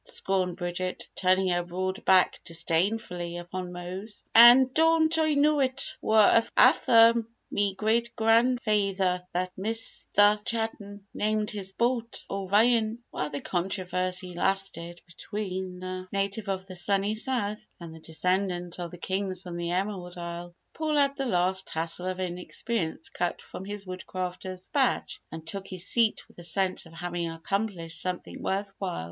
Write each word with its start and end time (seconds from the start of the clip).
scorned 0.03 0.57
Bridget, 0.57 1.07
turning 1.15 1.49
her 1.49 1.61
broad 1.61 2.03
back 2.05 2.41
disdainfully 2.45 3.37
upon 3.37 3.71
Mose. 3.71 4.23
"An' 4.33 4.71
don't 4.73 5.15
Oi 5.15 5.35
know 5.35 5.59
it 5.59 5.95
war 6.01 6.27
afther 6.57 7.13
me 7.51 7.75
great 7.75 8.15
grand 8.15 8.59
fayther 8.63 9.27
that 9.33 9.51
Misther 9.55 10.41
Cha'ton 10.43 11.05
named 11.13 11.51
his 11.51 11.73
boat 11.73 12.25
'O'ryan'!" 12.31 12.97
While 13.11 13.29
the 13.29 13.41
controversy 13.41 14.33
lasted 14.33 14.99
between 15.05 15.77
the 15.77 16.07
native 16.11 16.49
of 16.49 16.65
the 16.65 16.75
Sunny 16.75 17.13
South 17.13 17.67
and 17.79 17.93
the 17.93 17.99
descendant 17.99 18.79
of 18.79 18.91
Kings 19.01 19.43
from 19.43 19.55
the 19.55 19.69
Emerald 19.69 20.17
Isle, 20.17 20.55
Paul 20.73 20.97
had 20.97 21.15
the 21.15 21.27
last 21.27 21.67
tassel 21.67 22.07
of 22.07 22.19
inexperience 22.19 23.09
cut 23.09 23.39
from 23.39 23.65
his 23.65 23.85
Woodcrafter's 23.85 24.67
Badge 24.69 25.21
and 25.31 25.45
took 25.45 25.67
his 25.67 25.85
seat 25.85 26.27
with 26.27 26.39
a 26.39 26.43
sense 26.43 26.87
of 26.87 26.93
having 26.93 27.29
accomplished 27.29 28.01
something 28.01 28.41
worth 28.41 28.73
while. 28.79 28.99